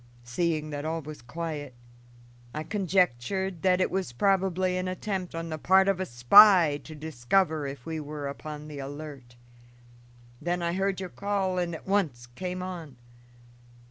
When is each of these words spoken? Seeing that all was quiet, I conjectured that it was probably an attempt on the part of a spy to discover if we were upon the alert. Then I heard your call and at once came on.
Seeing 0.23 0.71
that 0.71 0.83
all 0.83 1.03
was 1.03 1.21
quiet, 1.21 1.75
I 2.55 2.63
conjectured 2.63 3.61
that 3.61 3.79
it 3.79 3.91
was 3.91 4.13
probably 4.13 4.75
an 4.75 4.87
attempt 4.87 5.35
on 5.35 5.49
the 5.49 5.59
part 5.59 5.87
of 5.87 5.99
a 5.99 6.07
spy 6.07 6.81
to 6.85 6.95
discover 6.95 7.67
if 7.67 7.85
we 7.85 7.99
were 7.99 8.27
upon 8.27 8.67
the 8.67 8.79
alert. 8.79 9.35
Then 10.41 10.63
I 10.63 10.73
heard 10.73 10.99
your 10.99 11.09
call 11.11 11.59
and 11.59 11.75
at 11.75 11.85
once 11.87 12.25
came 12.25 12.63
on. 12.63 12.95